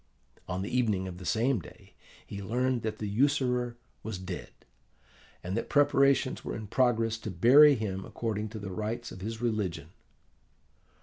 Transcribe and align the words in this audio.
On 0.47 0.63
the 0.63 0.75
evening 0.75 1.07
of 1.07 1.19
the 1.19 1.27
same 1.27 1.59
day 1.59 1.93
he 2.25 2.41
learned 2.41 2.81
that 2.81 2.97
the 2.97 3.05
usurer 3.07 3.77
was 4.01 4.17
dead, 4.17 4.49
and 5.43 5.55
that 5.55 5.69
preparations 5.69 6.43
were 6.43 6.55
in 6.55 6.65
progress 6.65 7.19
to 7.19 7.29
bury 7.29 7.75
him 7.75 8.03
according 8.03 8.49
to 8.49 8.57
the 8.57 8.71
rites 8.71 9.11
of 9.11 9.21
his 9.21 9.41
religion. 9.41 9.89